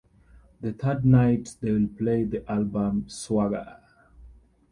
[0.61, 3.77] The third night, they will play the album "Swagger".